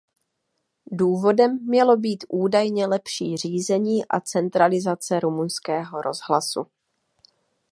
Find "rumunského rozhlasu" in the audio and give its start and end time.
5.19-6.65